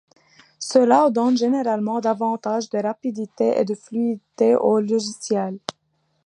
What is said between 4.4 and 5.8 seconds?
au logiciel.